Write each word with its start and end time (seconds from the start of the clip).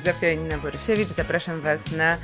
Zofia 0.00 0.58
Borysiewicz. 0.62 1.08
Zapraszam 1.08 1.60
Was 1.60 1.90
na 1.90 2.16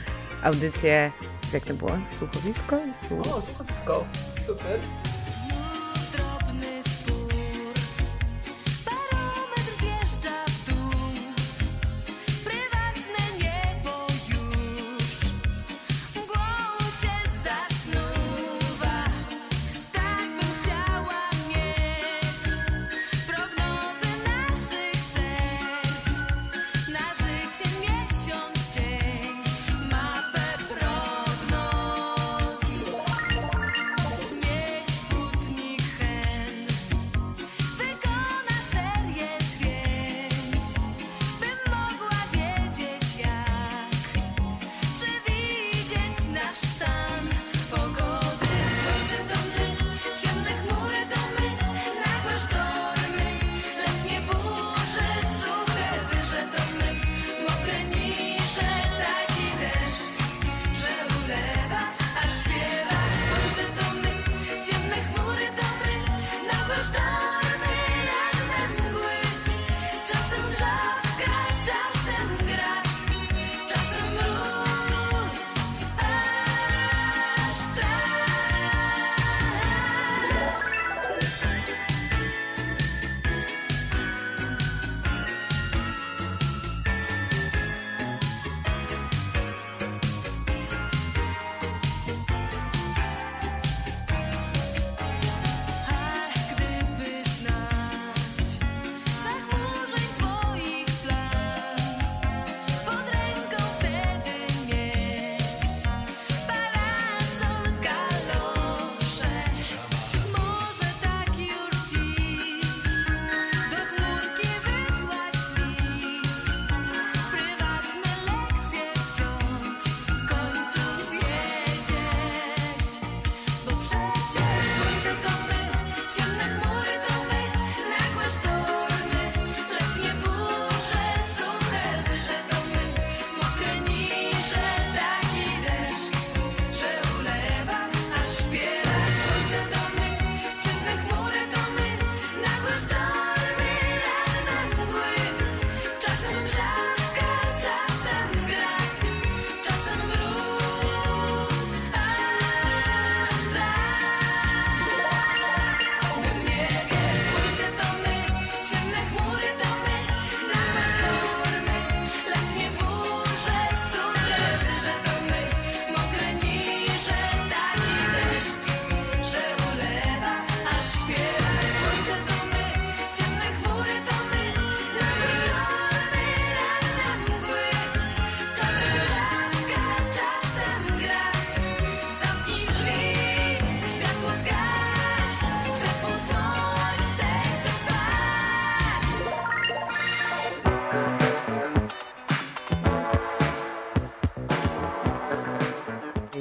audycję, 0.42 1.12
jak 1.52 1.64
to 1.64 1.74
było? 1.74 1.98
Słuchowisko? 2.12 2.78
Słuch... 3.08 3.26
O, 3.26 3.42
słuchowisko. 3.42 4.04
Super. 4.46 4.80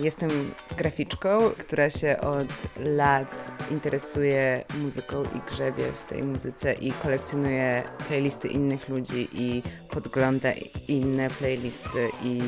Jestem 0.05 0.53
graficzką, 0.77 1.49
która 1.57 1.89
się 1.89 2.17
od 2.21 2.47
lat 2.79 3.27
interesuje 3.71 4.63
muzyką 4.81 5.23
i 5.23 5.51
grzebie 5.51 5.83
w 5.91 6.05
tej 6.05 6.23
muzyce 6.23 6.73
i 6.73 6.91
kolekcjonuje 6.91 7.83
playlisty 8.07 8.47
innych 8.47 8.89
ludzi 8.89 9.27
i 9.33 9.63
podgląda 9.89 10.49
inne 10.87 11.29
playlisty 11.29 12.09
i 12.23 12.41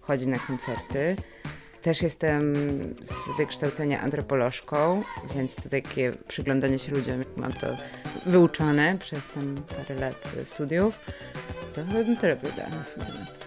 chodzi 0.00 0.28
na 0.28 0.38
koncerty. 0.38 1.16
Też 1.82 2.02
jestem 2.02 2.54
z 3.02 3.36
wykształcenia 3.38 4.00
antropolożką, 4.00 5.02
więc 5.34 5.56
to 5.56 5.68
takie 5.68 6.12
przyglądanie 6.28 6.78
się 6.78 6.92
ludziom, 6.92 7.24
mam 7.36 7.52
to 7.52 7.66
wyuczone 8.26 8.98
przez 8.98 9.30
tam 9.30 9.62
parę 9.76 10.00
lat 10.00 10.16
studiów. 10.44 11.00
To 11.74 11.84
bym 11.84 12.16
tyle 12.16 12.36
powiedziała 12.36 12.68
na 12.68 12.82
swój 12.82 13.04
temat. 13.04 13.39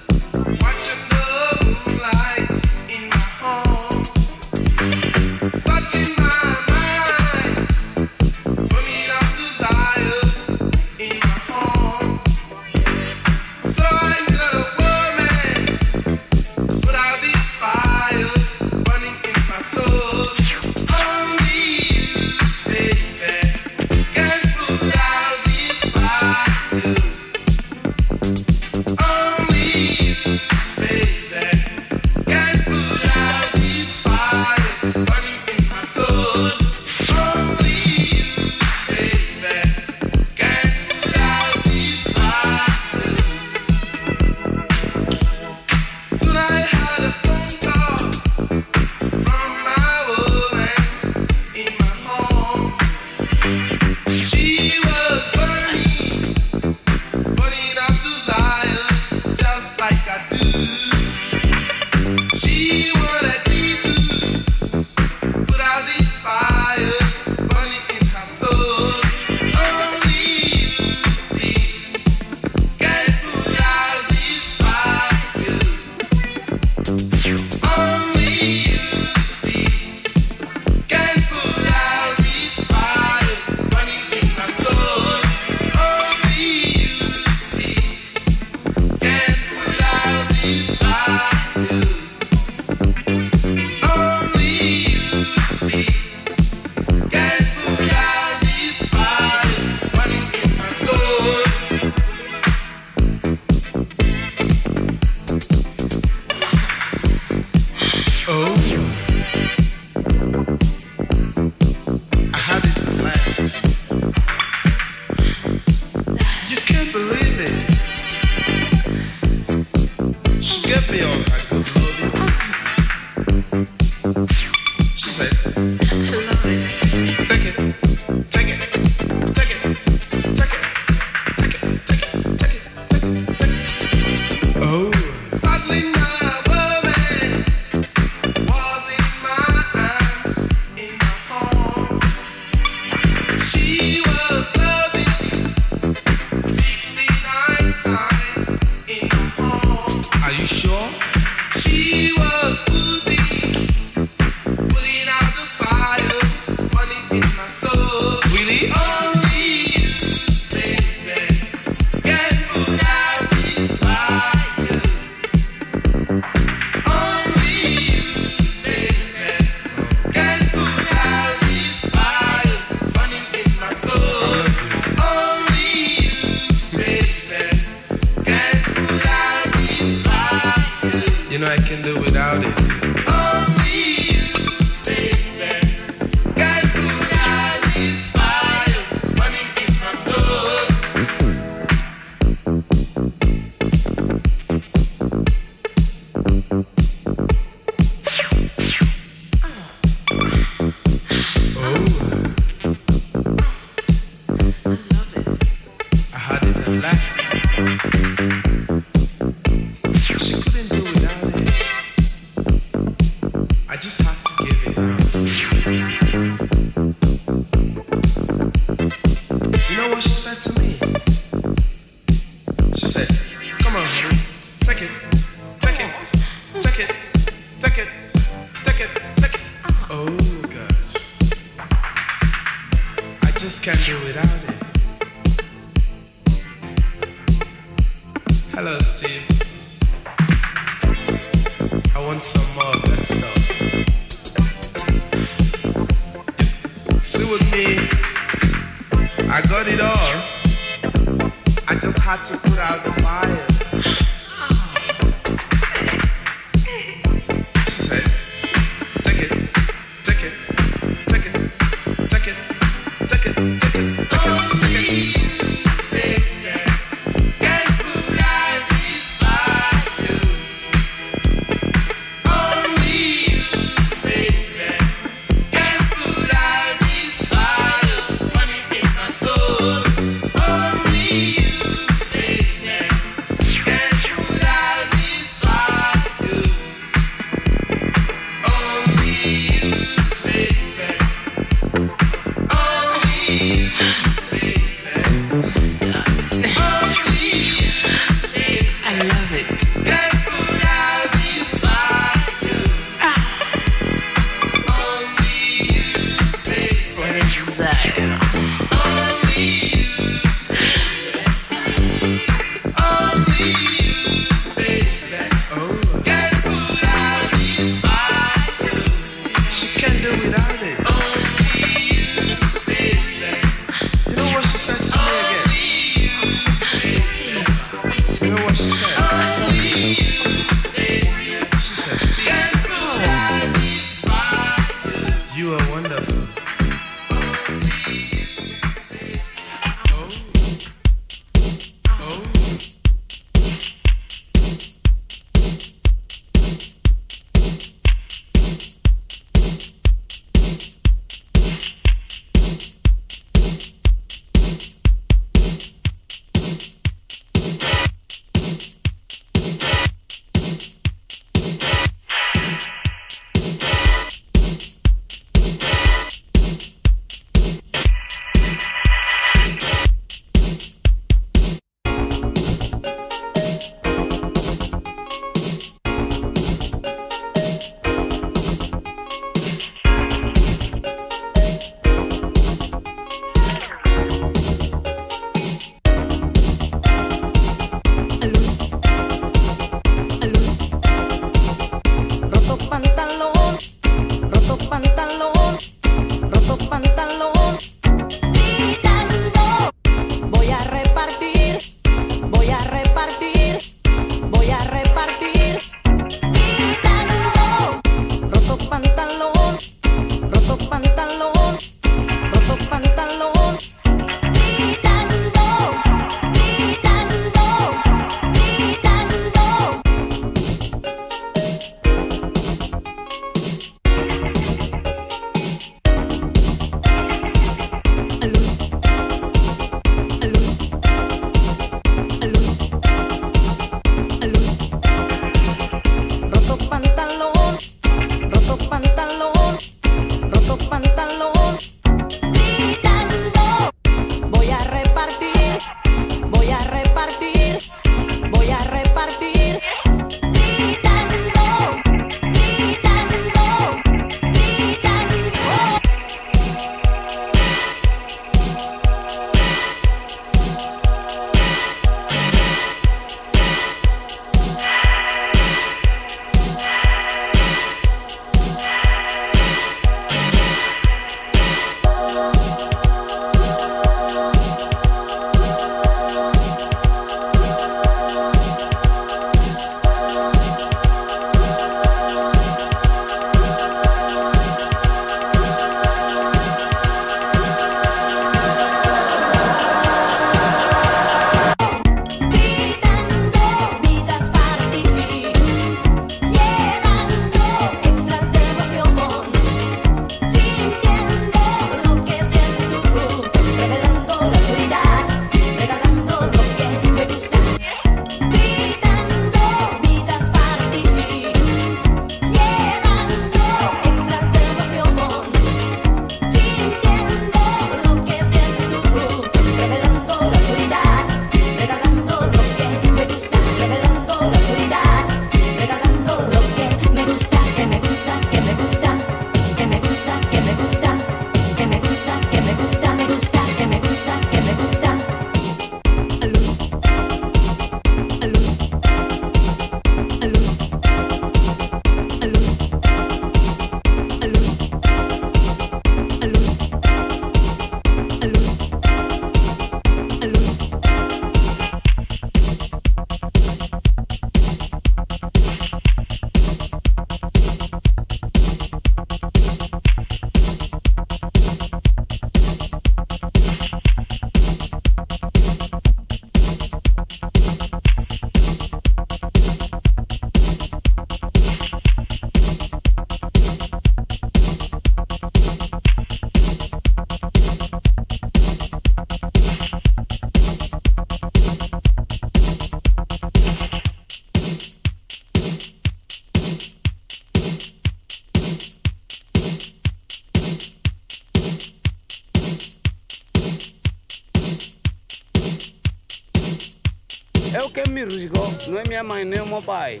Carlos 598.10 598.66
não 598.66 598.80
é 598.80 598.82
minha 598.88 599.04
mãe 599.04 599.24
nem 599.24 599.40
o 599.40 599.46
é 599.46 599.48
meu 599.48 599.62
pai. 599.62 600.00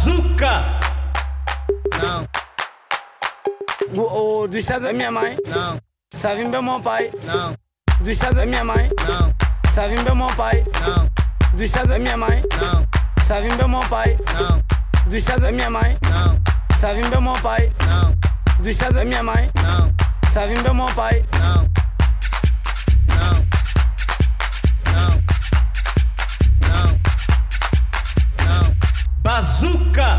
Bazuca! 0.00 0.64
Não, 2.00 2.26
o 4.02 4.48
do 4.48 4.56
estado 4.56 4.84
da 4.84 4.92
minha 4.94 5.10
mãe 5.10 5.36
não, 5.46 5.78
sabe 6.14 6.48
bem 6.48 6.62
meu 6.62 6.76
pai 6.82 7.10
não, 7.26 7.54
do 8.02 8.10
estado 8.10 8.36
da 8.36 8.46
minha 8.46 8.64
mãe 8.64 8.88
não, 9.06 9.30
sabe 9.74 9.96
bem 10.02 10.14
meu 10.14 10.26
pai 10.28 10.64
não, 10.80 11.06
do 11.54 11.62
estado 11.62 11.88
da 11.88 11.98
minha 11.98 12.16
mãe 12.16 12.42
não, 12.58 12.86
sabe 13.26 13.48
bem 13.54 13.68
meu 13.68 13.80
pai 13.80 14.16
não, 14.38 14.62
do 15.06 15.16
estado 15.16 15.40
da 15.42 15.52
minha 15.52 15.68
mãe 15.68 15.98
não, 16.08 16.40
sabe 16.78 17.02
bem 17.02 17.20
meu 17.20 17.34
pai 17.42 17.70
não, 17.86 18.62
do 18.62 18.70
estado 18.70 18.94
da 18.94 19.04
minha 19.04 19.22
mãe 19.22 19.50
não, 19.62 19.92
sabe 20.32 20.54
bem 20.62 20.74
meu 20.74 20.86
pai 20.94 21.24
não, 21.38 21.56
não, 21.56 21.68
Bazuca! 29.60 30.09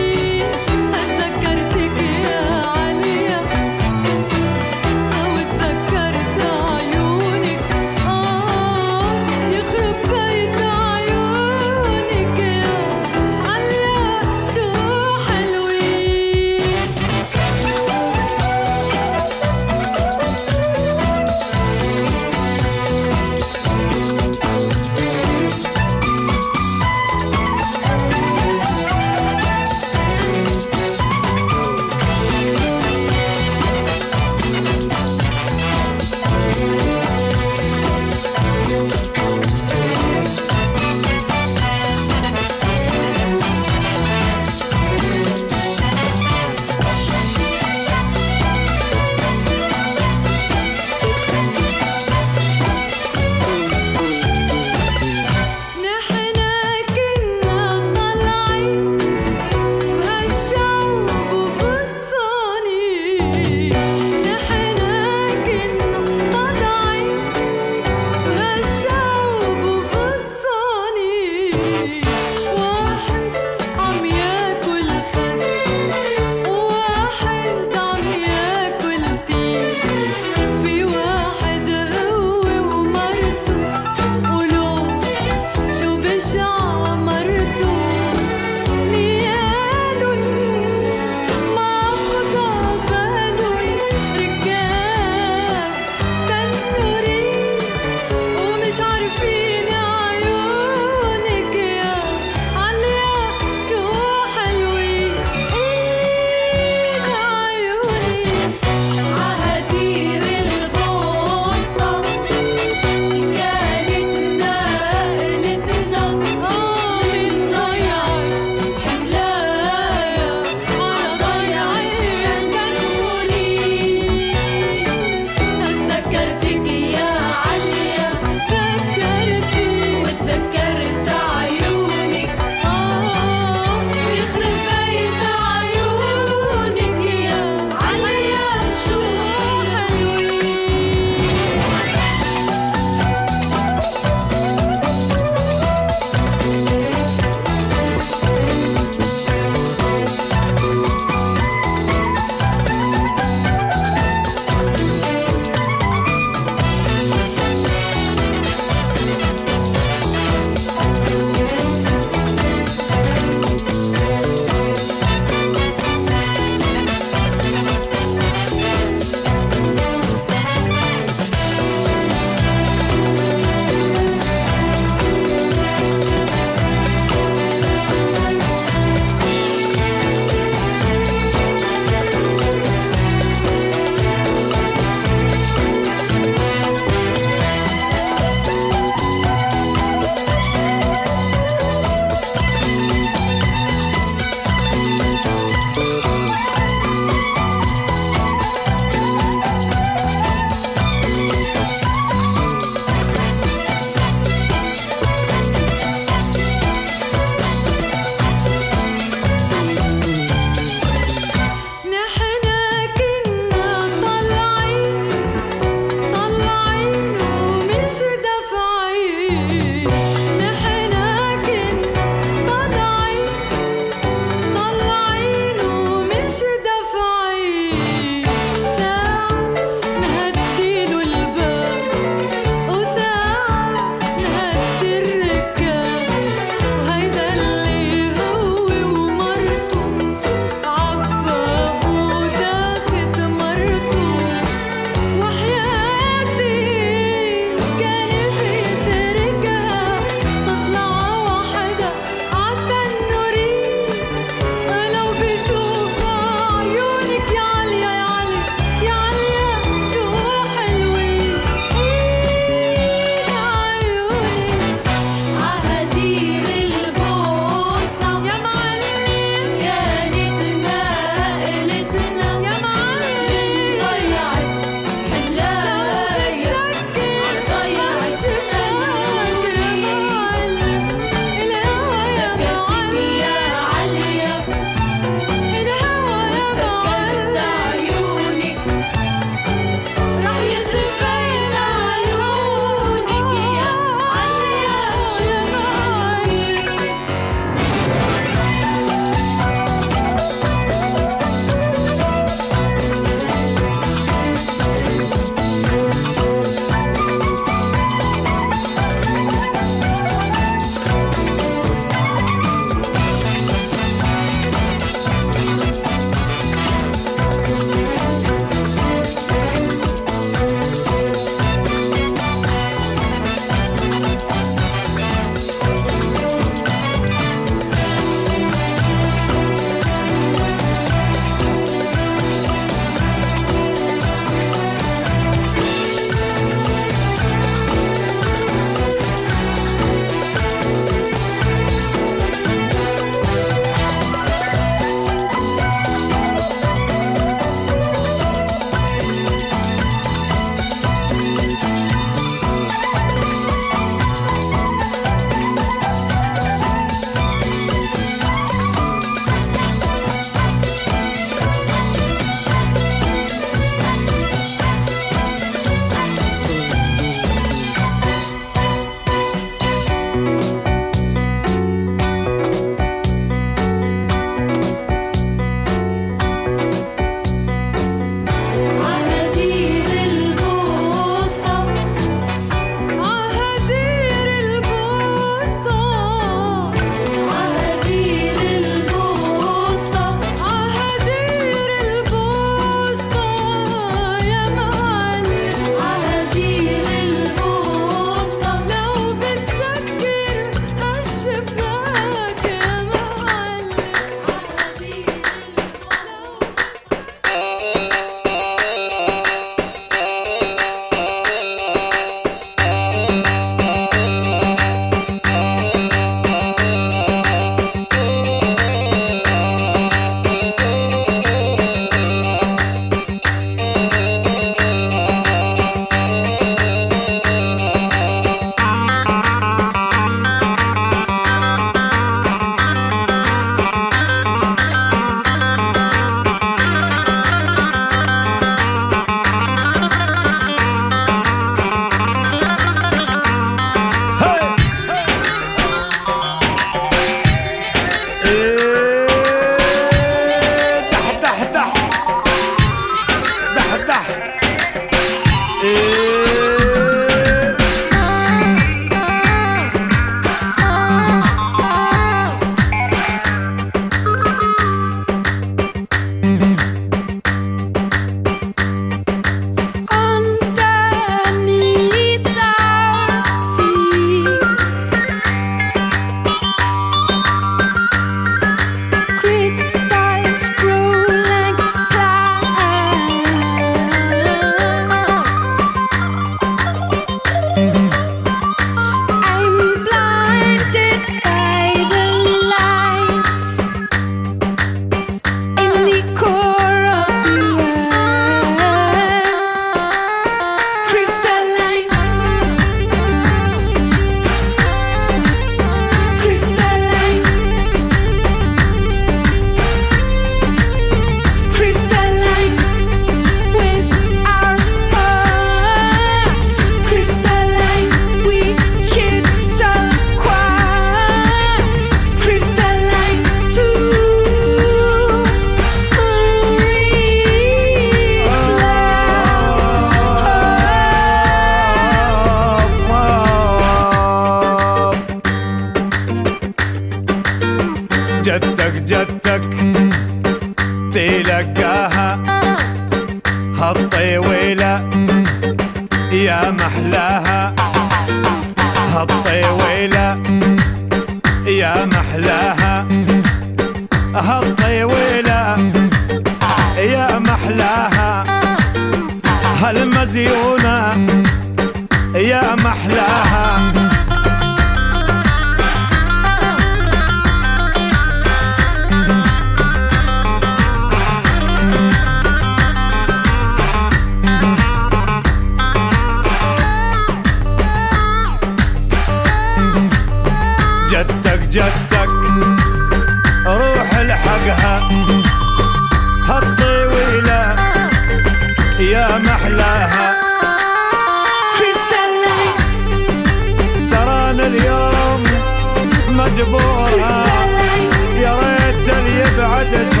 بعدك 599.37 600.00